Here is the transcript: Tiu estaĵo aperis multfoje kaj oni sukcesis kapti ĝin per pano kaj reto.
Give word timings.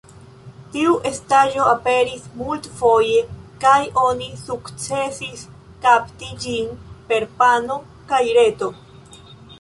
Tiu 0.75 0.93
estaĵo 1.09 1.65
aperis 1.73 2.23
multfoje 2.39 3.19
kaj 3.65 3.75
oni 4.05 4.31
sukcesis 4.45 5.45
kapti 5.85 6.33
ĝin 6.47 6.75
per 7.13 7.29
pano 7.43 7.81
kaj 8.15 8.25
reto. 8.43 8.73